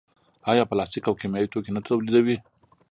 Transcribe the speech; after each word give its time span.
آیا 0.51 0.63
پلاستیک 0.69 1.03
او 1.07 1.19
کیمیاوي 1.21 1.51
توکي 1.53 1.71
نه 1.75 1.81
تولیدوي؟ 1.87 2.37